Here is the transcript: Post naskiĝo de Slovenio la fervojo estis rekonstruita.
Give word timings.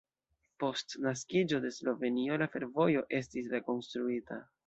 Post 0.61 0.95
naskiĝo 1.07 1.59
de 1.65 1.71
Slovenio 1.75 2.39
la 2.43 2.49
fervojo 2.55 3.05
estis 3.21 3.53
rekonstruita. 3.55 4.43